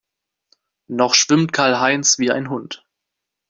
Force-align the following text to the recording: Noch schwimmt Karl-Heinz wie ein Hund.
Noch 0.89 1.13
schwimmt 1.13 1.53
Karl-Heinz 1.53 2.17
wie 2.17 2.31
ein 2.31 2.49
Hund. 2.49 2.87